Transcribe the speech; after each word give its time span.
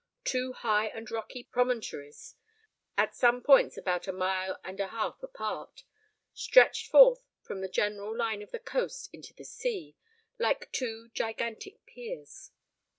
Two 0.23 0.53
high 0.53 0.87
and 0.87 1.11
rocky 1.11 1.43
promontories, 1.43 2.33
at 2.97 3.13
some 3.15 3.43
points 3.43 3.77
about 3.77 4.07
a 4.07 4.11
mile 4.11 4.59
and 4.63 4.79
a 4.79 4.87
half 4.87 5.21
apart, 5.21 5.83
stretched 6.33 6.89
forth 6.89 7.23
from 7.43 7.61
the 7.61 7.69
general 7.69 8.17
line 8.17 8.41
of 8.41 8.49
the 8.49 8.57
coast 8.57 9.11
into 9.13 9.31
the 9.35 9.45
sea, 9.45 9.95
like 10.39 10.71
two 10.71 11.09
gigantic 11.13 11.85
piers. 11.85 12.49